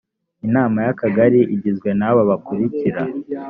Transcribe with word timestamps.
inama 0.47 0.79
y 0.85 0.89
akagari 0.93 1.39
igizwe 1.55 1.89
n 1.99 2.01
aba 2.09 2.21
bakurikira 2.29 3.01